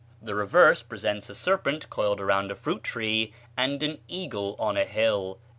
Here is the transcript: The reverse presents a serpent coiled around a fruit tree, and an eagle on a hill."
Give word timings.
The 0.19 0.33
reverse 0.33 0.81
presents 0.81 1.29
a 1.29 1.35
serpent 1.35 1.87
coiled 1.91 2.19
around 2.19 2.49
a 2.49 2.55
fruit 2.55 2.83
tree, 2.83 3.35
and 3.55 3.83
an 3.83 3.99
eagle 4.07 4.55
on 4.57 4.75
a 4.75 4.83
hill." 4.83 5.37